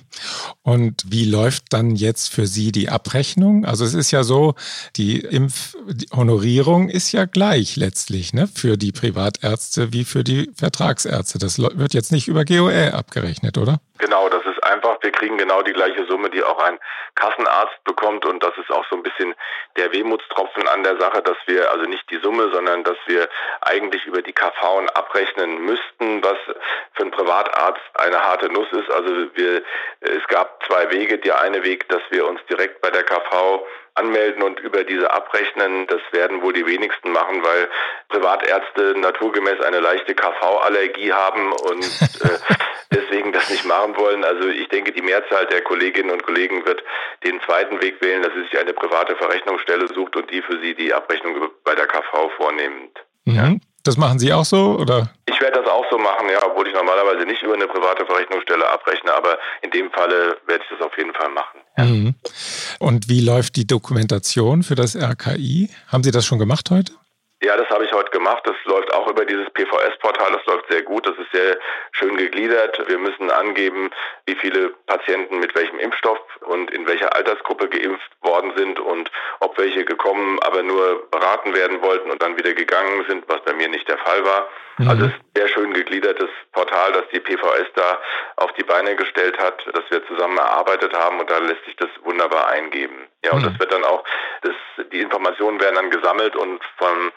Und 0.62 1.04
wie 1.08 1.24
läuft 1.24 1.72
dann 1.72 1.96
jetzt 1.96 2.32
für 2.32 2.46
Sie 2.46 2.70
die 2.70 2.90
Abrechnung? 2.90 3.64
Also 3.64 3.84
es 3.84 3.94
ist 3.94 4.10
ja 4.10 4.22
so, 4.22 4.54
die 4.96 5.20
Impfhonorierung 5.20 6.88
ist 6.88 7.12
ja 7.12 7.24
gleich 7.24 7.76
letztlich 7.76 8.34
ne, 8.34 8.46
für 8.46 8.76
die 8.76 8.92
Privatärzte 8.92 9.92
wie 9.92 10.04
für 10.04 10.22
die 10.22 10.50
Vertragsärzte. 10.54 11.38
Das 11.38 11.58
wird 11.58 11.94
jetzt 11.94 12.12
nicht 12.12 12.28
über 12.28 12.44
GOE 12.44 12.92
abgerechnet, 12.92 13.56
oder? 13.56 13.80
Genau, 13.98 14.28
das 14.28 14.42
ist 14.44 14.57
einfach, 14.68 14.98
wir 15.02 15.12
kriegen 15.12 15.38
genau 15.38 15.62
die 15.62 15.72
gleiche 15.72 16.06
Summe, 16.06 16.30
die 16.30 16.42
auch 16.42 16.58
ein 16.58 16.78
Kassenarzt 17.14 17.82
bekommt 17.84 18.24
und 18.26 18.42
das 18.42 18.56
ist 18.58 18.70
auch 18.70 18.84
so 18.88 18.96
ein 18.96 19.02
bisschen 19.02 19.34
der 19.76 19.92
Wehmutstropfen 19.92 20.68
an 20.68 20.82
der 20.82 20.98
Sache, 20.98 21.22
dass 21.22 21.36
wir 21.46 21.70
also 21.72 21.86
nicht 21.86 22.08
die 22.10 22.18
Summe, 22.18 22.50
sondern 22.52 22.84
dass 22.84 22.96
wir 23.06 23.28
eigentlich 23.62 24.04
über 24.06 24.22
die 24.22 24.32
KV 24.32 24.86
abrechnen 24.94 25.64
müssten, 25.64 26.22
was 26.22 26.38
für 26.92 27.02
einen 27.02 27.10
Privatarzt 27.10 27.82
eine 27.94 28.20
harte 28.20 28.50
Nuss 28.52 28.70
ist. 28.72 28.90
Also 28.90 29.10
wir, 29.34 29.62
es 30.00 30.26
gab 30.28 30.62
zwei 30.64 30.90
Wege. 30.90 31.18
Der 31.18 31.40
eine 31.40 31.62
Weg, 31.64 31.88
dass 31.88 32.02
wir 32.10 32.26
uns 32.26 32.40
direkt 32.48 32.80
bei 32.80 32.90
der 32.90 33.04
KV 33.04 33.66
anmelden 33.98 34.42
und 34.42 34.60
über 34.60 34.84
diese 34.84 35.10
abrechnen. 35.12 35.86
Das 35.86 36.00
werden 36.12 36.42
wohl 36.42 36.52
die 36.52 36.66
wenigsten 36.66 37.12
machen, 37.12 37.42
weil 37.42 37.68
Privatärzte 38.08 38.94
naturgemäß 38.98 39.60
eine 39.60 39.80
leichte 39.80 40.14
KV-Allergie 40.14 41.12
haben 41.12 41.52
und 41.52 41.84
äh, 41.84 42.38
deswegen 42.92 43.32
das 43.32 43.50
nicht 43.50 43.64
machen 43.64 43.96
wollen. 43.96 44.24
Also 44.24 44.48
ich 44.48 44.68
denke, 44.68 44.92
die 44.92 45.02
Mehrzahl 45.02 45.46
der 45.46 45.62
Kolleginnen 45.62 46.10
und 46.10 46.22
Kollegen 46.22 46.64
wird 46.66 46.82
den 47.24 47.40
zweiten 47.42 47.80
Weg 47.82 48.00
wählen, 48.00 48.22
dass 48.22 48.32
sie 48.34 48.42
sich 48.42 48.58
eine 48.58 48.72
private 48.72 49.16
Verrechnungsstelle 49.16 49.88
sucht 49.88 50.16
und 50.16 50.30
die 50.30 50.42
für 50.42 50.58
sie 50.60 50.74
die 50.74 50.92
Abrechnung 50.94 51.50
bei 51.64 51.74
der 51.74 51.86
KV 51.86 52.30
vornimmt. 52.36 52.98
Mhm. 53.24 53.34
Ja. 53.34 53.52
Das 53.84 53.96
machen 53.96 54.18
Sie 54.18 54.30
auch 54.32 54.44
so, 54.44 54.76
oder? 54.78 55.08
Ich 55.24 55.40
werde 55.40 55.62
das 55.62 55.70
auch 55.70 55.86
so 55.90 55.96
machen, 55.96 56.28
ja, 56.28 56.38
obwohl 56.44 56.66
ich 56.66 56.67
normalerweise 56.78 57.26
nicht 57.26 57.42
über 57.42 57.54
eine 57.54 57.66
private 57.66 58.06
Verrechnungsstelle 58.06 58.68
abrechne, 58.68 59.12
aber 59.12 59.38
in 59.62 59.70
dem 59.70 59.90
Falle 59.90 60.38
werde 60.46 60.64
ich 60.64 60.78
das 60.78 60.86
auf 60.86 60.96
jeden 60.96 61.14
Fall 61.14 61.30
machen. 61.30 61.60
Mhm. 61.76 62.14
Und 62.78 63.08
wie 63.08 63.20
läuft 63.20 63.56
die 63.56 63.66
Dokumentation 63.66 64.62
für 64.62 64.74
das 64.74 64.96
RKI? 64.96 65.70
Haben 65.90 66.04
Sie 66.04 66.10
das 66.10 66.26
schon 66.26 66.38
gemacht 66.38 66.70
heute? 66.70 66.92
Ja, 67.40 67.56
das 67.56 67.68
habe 67.70 67.84
ich 67.84 67.92
heute 67.92 68.10
gemacht. 68.10 68.42
Das 68.46 68.56
läuft 68.64 68.92
auch 68.92 69.06
über 69.06 69.24
dieses 69.24 69.48
PVS-Portal. 69.50 70.32
Das 70.32 70.44
läuft 70.46 70.68
sehr 70.70 70.82
gut. 70.82 71.06
Das 71.06 71.16
ist 71.18 71.30
sehr 71.32 71.56
schön 71.92 72.16
gegliedert. 72.16 72.82
Wir 72.88 72.98
müssen 72.98 73.30
angeben, 73.30 73.90
wie 74.26 74.34
viele 74.34 74.70
Patienten 74.86 75.38
mit 75.38 75.54
welchem 75.54 75.78
Impfstoff 75.78 76.18
und 76.40 76.72
in 76.72 76.88
welcher 76.88 77.14
Altersgruppe 77.14 77.68
geimpft 77.68 78.10
worden 78.22 78.52
sind 78.56 78.80
und 78.80 79.08
ob 79.38 79.56
welche 79.56 79.84
gekommen, 79.84 80.40
aber 80.40 80.64
nur 80.64 81.08
beraten 81.12 81.54
werden 81.54 81.80
wollten 81.80 82.10
und 82.10 82.20
dann 82.20 82.36
wieder 82.36 82.54
gegangen 82.54 83.04
sind, 83.08 83.24
was 83.28 83.40
bei 83.44 83.52
mir 83.52 83.68
nicht 83.68 83.88
der 83.88 83.98
Fall 83.98 84.24
war. 84.24 84.48
Mhm. 84.78 84.88
Also 84.88 85.06
es 85.06 85.12
ist 85.12 85.18
ein 85.18 85.30
sehr 85.34 85.48
schön 85.48 85.72
gegliedertes 85.72 86.28
Portal, 86.52 86.92
das 86.92 87.04
die 87.12 87.20
PVS 87.20 87.66
da 87.74 87.98
auf 88.36 88.52
die 88.52 88.62
Beine 88.62 88.96
gestellt 88.96 89.38
hat, 89.38 89.64
das 89.72 89.84
wir 89.90 90.06
zusammen 90.06 90.38
erarbeitet 90.38 90.92
haben 90.94 91.20
und 91.20 91.30
da 91.30 91.38
lässt 91.38 91.64
sich 91.64 91.76
das 91.76 91.90
wunderbar 92.02 92.48
eingeben. 92.48 93.08
Ja, 93.24 93.32
und 93.32 93.42
mhm. 93.42 93.50
das 93.50 93.58
wird 93.58 93.72
dann 93.72 93.84
auch, 93.84 94.04
das, 94.42 94.54
die 94.92 95.00
Informationen 95.00 95.60
werden 95.60 95.74
dann 95.74 95.90
gesammelt 95.90 96.36
und 96.36 96.60
vom, 96.76 97.12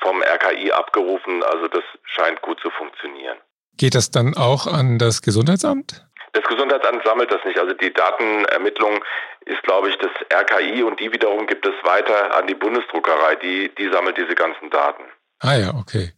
vom 0.00 0.22
RKI 0.22 0.72
abgerufen. 0.72 1.42
Also 1.44 1.68
das 1.68 1.84
scheint 2.04 2.40
gut 2.42 2.60
zu 2.60 2.70
funktionieren. 2.70 3.38
Geht 3.76 3.94
das 3.94 4.10
dann 4.10 4.36
auch 4.36 4.66
an 4.66 4.98
das 4.98 5.20
Gesundheitsamt? 5.20 6.06
Das 6.32 6.44
Gesundheitsamt 6.44 7.04
sammelt 7.04 7.30
das 7.30 7.44
nicht. 7.44 7.58
Also 7.58 7.74
die 7.74 7.92
Datenermittlung 7.92 9.04
ist, 9.46 9.62
glaube 9.62 9.88
ich, 9.90 9.98
das 9.98 10.10
RKI 10.32 10.82
und 10.82 10.98
die 10.98 11.12
wiederum 11.12 11.46
gibt 11.46 11.66
es 11.66 11.74
weiter 11.84 12.36
an 12.36 12.46
die 12.46 12.54
Bundesdruckerei. 12.54 13.36
Die, 13.36 13.72
die 13.76 13.88
sammelt 13.90 14.16
diese 14.16 14.34
ganzen 14.34 14.70
Daten. 14.70 15.04
Ah 15.40 15.56
ja, 15.56 15.74
okay. 15.74 16.12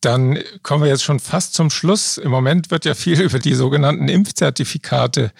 Dann 0.00 0.38
kommen 0.62 0.82
wir 0.82 0.88
jetzt 0.88 1.04
schon 1.04 1.20
fast 1.20 1.52
zum 1.52 1.68
Schluss. 1.68 2.16
Im 2.16 2.30
Moment 2.30 2.70
wird 2.70 2.86
ja 2.86 2.94
viel 2.94 3.20
über 3.20 3.38
die 3.38 3.54
sogenannten 3.54 4.08
Impfzertifikate 4.08 5.30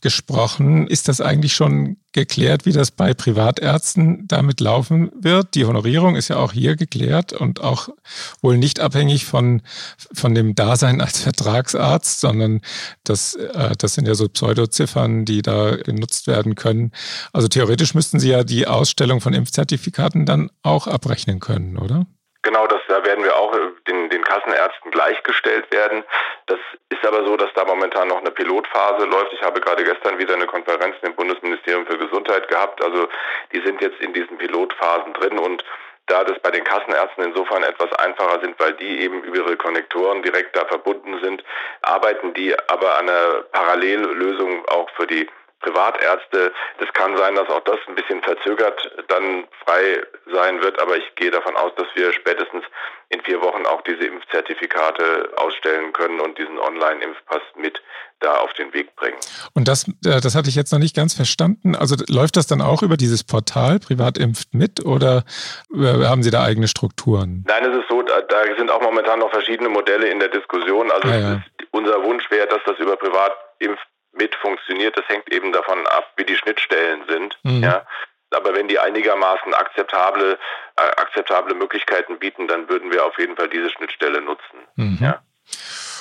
gesprochen. 0.00 0.88
Ist 0.88 1.06
das 1.06 1.20
eigentlich 1.20 1.54
schon 1.54 1.98
geklärt, 2.12 2.66
wie 2.66 2.72
das 2.72 2.90
bei 2.90 3.14
Privatärzten 3.14 4.26
damit 4.26 4.58
laufen 4.58 5.12
wird? 5.14 5.54
Die 5.54 5.66
Honorierung 5.66 6.16
ist 6.16 6.28
ja 6.28 6.36
auch 6.36 6.52
hier 6.52 6.74
geklärt 6.74 7.32
und 7.32 7.60
auch 7.60 7.90
wohl 8.42 8.58
nicht 8.58 8.80
abhängig 8.80 9.24
von, 9.24 9.62
von 10.12 10.34
dem 10.34 10.56
Dasein 10.56 11.00
als 11.00 11.20
Vertragsarzt, 11.20 12.20
sondern 12.20 12.60
das, 13.04 13.36
äh, 13.36 13.76
das 13.78 13.94
sind 13.94 14.08
ja 14.08 14.16
so 14.16 14.28
Pseudoziffern, 14.28 15.26
die 15.26 15.42
da 15.42 15.76
genutzt 15.76 16.26
werden 16.26 16.56
können. 16.56 16.90
Also 17.32 17.46
theoretisch 17.46 17.94
müssten 17.94 18.18
Sie 18.18 18.30
ja 18.30 18.42
die 18.42 18.66
Ausstellung 18.66 19.20
von 19.20 19.32
Impfzertifikaten 19.32 20.26
dann 20.26 20.50
auch 20.62 20.88
abrechnen 20.88 21.38
können, 21.38 21.78
oder? 21.78 22.06
Genau, 22.42 22.66
das, 22.66 22.80
da 22.88 23.04
werden 23.04 23.24
wir 23.24 23.36
auch 23.36 23.52
äh, 23.52 23.58
den, 23.88 24.08
den 24.10 24.22
Kassenärzten 24.22 24.90
gleichgestellt 24.90 25.70
werden. 25.72 26.04
Das 26.46 26.58
ist 26.90 27.04
aber 27.04 27.24
so, 27.24 27.36
dass 27.36 27.52
da 27.54 27.64
momentan 27.64 28.08
noch 28.08 28.20
eine 28.20 28.30
Pilotphase 28.30 29.06
läuft. 29.06 29.32
Ich 29.32 29.42
habe 29.42 29.60
gerade 29.60 29.84
gestern 29.84 30.18
wieder 30.18 30.34
eine 30.34 30.46
Konferenz 30.46 30.96
im 31.02 31.14
Bundesministerium 31.14 31.86
für 31.86 31.98
Gesundheit 31.98 32.48
gehabt. 32.48 32.82
Also 32.82 33.08
die 33.52 33.60
sind 33.60 33.80
jetzt 33.80 34.00
in 34.00 34.12
diesen 34.12 34.38
Pilotphasen 34.38 35.12
drin 35.14 35.38
und 35.38 35.64
da 36.08 36.24
das 36.24 36.38
bei 36.40 36.50
den 36.50 36.64
Kassenärzten 36.64 37.24
insofern 37.24 37.62
etwas 37.62 37.92
einfacher 37.94 38.40
sind, 38.40 38.58
weil 38.58 38.72
die 38.74 39.00
eben 39.00 39.22
über 39.24 39.36
ihre 39.38 39.56
Konnektoren 39.56 40.22
direkt 40.22 40.56
da 40.56 40.64
verbunden 40.64 41.20
sind, 41.22 41.44
arbeiten 41.82 42.32
die 42.34 42.54
aber 42.68 42.98
an 42.98 43.08
einer 43.08 43.42
Parallellösung 43.52 44.66
auch 44.68 44.88
für 44.96 45.06
die 45.06 45.28
Privatärzte. 45.60 46.52
Das 46.78 46.92
kann 46.92 47.16
sein, 47.16 47.34
dass 47.34 47.48
auch 47.48 47.62
das 47.64 47.78
ein 47.88 47.94
bisschen 47.94 48.22
verzögert 48.22 48.90
dann 49.08 49.46
frei 49.64 50.02
sein 50.32 50.60
wird, 50.60 50.80
aber 50.80 50.96
ich 50.96 51.14
gehe 51.16 51.30
davon 51.30 51.56
aus, 51.56 51.72
dass 51.76 51.86
wir 51.94 52.12
spätestens 52.12 52.64
in 53.10 53.22
vier 53.22 53.40
Wochen 53.40 53.64
auch 53.66 53.80
diese 53.82 54.04
Impfzertifikate 54.04 55.32
ausstellen 55.36 55.92
können 55.92 56.20
und 56.20 56.36
diesen 56.38 56.58
Online-Impfpass 56.58 57.42
mit 57.56 57.82
da 58.20 58.34
auf 58.38 58.52
den 58.54 58.72
Weg 58.74 58.94
bringen. 58.96 59.16
Und 59.54 59.68
das, 59.68 59.88
äh, 60.04 60.20
das 60.20 60.34
hatte 60.34 60.48
ich 60.48 60.56
jetzt 60.56 60.72
noch 60.72 60.78
nicht 60.78 60.94
ganz 60.94 61.14
verstanden. 61.14 61.74
Also 61.74 61.96
läuft 62.08 62.36
das 62.36 62.46
dann 62.46 62.60
auch 62.60 62.82
über 62.82 62.96
dieses 62.96 63.24
Portal 63.24 63.78
Privatimpft 63.78 64.54
mit 64.54 64.84
oder 64.84 65.24
äh, 65.72 66.04
haben 66.04 66.22
Sie 66.22 66.30
da 66.30 66.42
eigene 66.42 66.68
Strukturen? 66.68 67.44
Nein, 67.46 67.64
es 67.64 67.78
ist 67.78 67.88
so, 67.88 68.02
da, 68.02 68.18
sind 68.56 68.70
auch 68.70 68.82
momentan 68.82 69.20
noch 69.20 69.30
verschiedene 69.30 69.68
Modelle 69.68 70.08
in 70.08 70.18
der 70.18 70.28
Diskussion. 70.28 70.90
Also 70.90 71.08
ah, 71.08 71.16
ja. 71.16 71.42
unser 71.70 72.02
Wunsch 72.02 72.28
wäre, 72.30 72.46
dass 72.48 72.60
das 72.66 72.78
über 72.78 72.96
Privatimpft 72.96 73.86
mit 74.12 74.34
funktioniert. 74.36 74.96
Das 74.96 75.08
hängt 75.08 75.32
eben 75.32 75.52
davon 75.52 75.86
ab, 75.86 76.12
wie 76.16 76.24
die 76.24 76.36
Schnittstellen 76.36 77.04
sind. 77.08 77.38
Mhm. 77.42 77.62
Ja. 77.62 77.86
Aber 78.30 78.54
wenn 78.54 78.68
die 78.68 78.78
einigermaßen 78.78 79.54
akzeptable, 79.54 80.38
äh, 80.76 80.82
akzeptable 80.82 81.54
Möglichkeiten 81.54 82.18
bieten, 82.18 82.46
dann 82.46 82.68
würden 82.68 82.92
wir 82.92 83.06
auf 83.06 83.18
jeden 83.18 83.36
Fall 83.36 83.48
diese 83.48 83.70
Schnittstelle 83.70 84.20
nutzen. 84.20 84.58
Mhm. 84.76 84.98
Ja. 85.00 85.22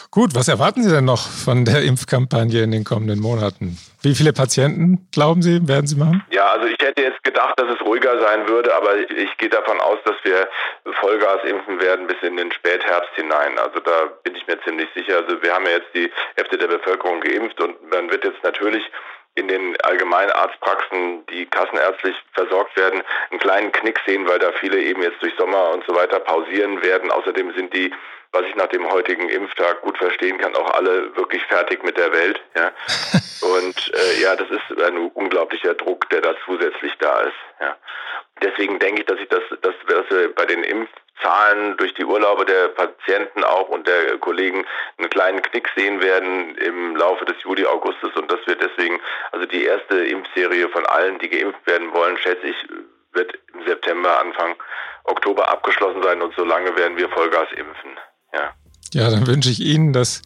Gut, 0.10 0.36
was 0.36 0.48
erwarten 0.48 0.84
Sie 0.84 0.90
denn 0.90 1.06
noch 1.06 1.28
von 1.28 1.66
der 1.66 1.84
Impfkampagne 1.84 2.64
in 2.64 2.72
den 2.72 2.84
kommenden 2.84 3.20
Monaten? 3.20 3.78
Wie 4.02 4.16
viele 4.16 4.32
Patienten, 4.32 5.08
glauben 5.12 5.42
Sie, 5.42 5.68
werden 5.68 5.86
Sie 5.86 5.98
machen? 5.98 6.24
Ja, 6.32 6.48
also 6.52 6.66
ich 6.66 6.78
hätte 6.80 7.02
jetzt 7.02 7.24
gedacht, 7.24 7.60
dass 7.60 7.68
es 7.76 7.86
ruhiger 7.86 8.18
sein 8.22 8.48
würde, 8.48 8.74
aber 8.74 8.98
ich, 8.98 9.38
gehe 9.38 9.50
davon 9.50 9.80
aus, 9.82 9.98
dass 10.06 10.16
wir 10.24 10.48
Vollgas 11.02 11.44
impfen 11.44 11.80
werden 11.80 12.08
bis 12.08 12.18
in 12.22 12.38
den 12.38 12.52
Spätherbst 12.52 13.14
hinein. 13.16 13.60
Also 13.60 13.80
da 13.80 14.06
bin 14.24 14.36
ich 14.36 14.48
mir 14.48 14.60
ziemlich 14.62 14.88
sicher. 14.96 15.18
Also 15.18 15.42
wir 15.42 15.54
haben 15.54 15.66
ja 15.66 15.72
jetzt 15.72 15.94
die 15.94 16.10
Hälfte 16.36 16.58
der 16.58 16.68
Bevölkerung 16.68 17.20
geimpft 17.20 17.60
und 17.62 17.76
man 17.92 18.10
wird 18.10 18.24
jetzt 18.24 18.42
natürlich 18.44 18.84
in 19.36 19.48
den 19.48 19.80
Allgemeinarztpraxen, 19.82 21.26
die 21.28 21.46
kassenärztlich 21.46 22.16
versorgt 22.34 22.76
werden, 22.76 23.04
einen 23.30 23.40
kleinen 23.40 23.72
Knick 23.72 24.00
sehen, 24.06 24.28
weil 24.28 24.40
da 24.40 24.52
viele 24.60 24.80
eben 24.80 25.04
jetzt 25.04 25.22
durch 25.22 25.34
Sommer 25.38 25.70
und 25.74 25.84
so 25.86 25.94
weiter 25.94 26.20
pausieren 26.20 26.82
werden. 26.82 27.12
Außerdem 27.12 27.54
sind 27.54 27.72
die 27.74 27.92
was 28.32 28.44
ich 28.46 28.56
nach 28.56 28.68
dem 28.68 28.90
heutigen 28.92 29.30
Impftag 29.30 29.82
gut 29.82 29.98
verstehen 29.98 30.38
kann, 30.38 30.56
auch 30.56 30.72
alle 30.72 31.16
wirklich 31.16 31.44
fertig 31.46 31.84
mit 31.84 31.98
der 31.98 32.12
Welt. 32.12 32.42
Ja. 32.56 32.72
Und 33.56 33.92
äh, 33.94 34.22
ja, 34.22 34.36
das 34.36 34.50
ist 34.50 34.82
ein 34.82 35.12
unglaublicher 35.12 35.76
Druck, 35.76 36.10
der 36.10 36.22
da 36.22 36.36
zusätzlich 36.46 36.94
da 37.00 37.22
ist. 37.22 37.38
Ja. 37.62 37.78
Deswegen 38.42 38.80
denke 38.80 39.02
ich, 39.02 39.08
dass 39.08 39.20
ich 39.20 39.30
das, 39.30 39.44
dass, 39.62 39.76
dass 39.88 40.10
wir 40.10 40.34
bei 40.36 40.46
den 40.46 40.64
Impfzahlen 40.64 41.78
durch 41.78 41.94
die 41.96 42.06
Urlaube 42.06 42.46
der 42.46 42.70
Patienten 42.70 43.44
auch 43.44 43.70
und 43.70 43.88
der 43.88 44.18
Kollegen 44.20 44.66
einen 44.98 45.10
kleinen 45.10 45.42
Knick 45.42 45.70
sehen 45.76 46.02
werden 46.02 46.56
im 46.58 46.96
Laufe 46.96 47.26
des 47.26 47.42
Juli, 47.44 47.66
Augustes 47.66 48.16
und 48.16 48.32
dass 48.32 48.46
wir 48.46 48.56
deswegen, 48.56 49.00
also 49.32 49.46
die 49.46 49.66
erste 49.66 50.06
Impfserie 50.06 50.70
von 50.70 50.86
allen, 50.86 51.18
die 51.20 51.30
geimpft 51.30 51.66
werden 51.66 51.94
wollen, 51.94 52.18
schätze 52.18 52.48
ich, 52.48 52.68
wird 53.14 53.38
im 53.54 53.66
September, 53.66 54.20
Anfang 54.20 54.56
Oktober 55.06 55.50
abgeschlossen 55.50 56.04
sein 56.04 56.22
und 56.22 56.36
solange 56.36 56.76
werden 56.76 56.98
wir 56.98 57.10
Vollgas 57.10 57.52
impfen. 57.54 57.98
Ja. 58.38 58.54
Ja, 58.94 59.10
dann 59.10 59.28
wünsche 59.28 59.50
ich 59.50 59.60
Ihnen, 59.60 59.92
dass 59.92 60.22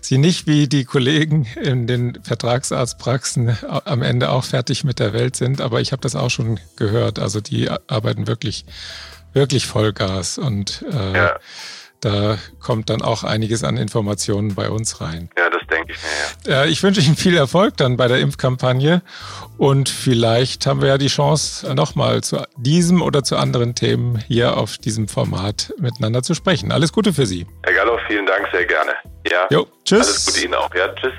Sie 0.00 0.18
nicht 0.18 0.46
wie 0.46 0.68
die 0.68 0.84
Kollegen 0.84 1.46
in 1.60 1.86
den 1.86 2.22
Vertragsarztpraxen 2.22 3.58
am 3.84 4.02
Ende 4.02 4.30
auch 4.30 4.44
fertig 4.44 4.84
mit 4.84 5.00
der 5.00 5.12
Welt 5.12 5.34
sind. 5.34 5.60
Aber 5.60 5.80
ich 5.80 5.90
habe 5.90 6.00
das 6.00 6.14
auch 6.14 6.30
schon 6.30 6.60
gehört. 6.76 7.18
Also 7.18 7.40
die 7.40 7.68
arbeiten 7.70 8.28
wirklich, 8.28 8.66
wirklich 9.32 9.66
Vollgas 9.66 10.38
und 10.38 10.84
äh, 10.92 11.12
ja. 11.12 11.38
da 12.00 12.38
kommt 12.60 12.88
dann 12.88 13.02
auch 13.02 13.24
einiges 13.24 13.64
an 13.64 13.76
Informationen 13.76 14.54
bei 14.54 14.70
uns 14.70 15.00
rein. 15.00 15.28
Ja, 15.36 15.50
denke 15.84 15.92
ich 15.92 16.46
mir. 16.46 16.52
Ja. 16.52 16.62
Äh, 16.62 16.68
ich 16.68 16.82
wünsche 16.82 17.00
Ihnen 17.00 17.16
viel 17.16 17.36
Erfolg 17.36 17.76
dann 17.76 17.96
bei 17.96 18.08
der 18.08 18.18
Impfkampagne 18.18 19.02
und 19.58 19.88
vielleicht 19.88 20.66
haben 20.66 20.80
wir 20.80 20.88
ja 20.88 20.98
die 20.98 21.08
Chance, 21.08 21.74
nochmal 21.74 22.22
zu 22.22 22.42
diesem 22.56 23.02
oder 23.02 23.22
zu 23.22 23.36
anderen 23.36 23.74
Themen 23.74 24.18
hier 24.26 24.56
auf 24.56 24.78
diesem 24.78 25.08
Format 25.08 25.72
miteinander 25.78 26.22
zu 26.22 26.34
sprechen. 26.34 26.72
Alles 26.72 26.92
Gute 26.92 27.12
für 27.12 27.26
Sie. 27.26 27.46
Herr 27.62 27.74
Gallo, 27.74 27.98
vielen 28.06 28.26
Dank, 28.26 28.48
sehr 28.52 28.64
gerne. 28.66 28.92
Ja. 29.30 29.46
Jo, 29.50 29.66
tschüss. 29.84 30.06
Alles 30.06 30.26
Gute 30.26 30.44
Ihnen 30.44 30.54
auch. 30.54 30.74
Ja, 30.74 30.88
tschüss. 30.94 31.12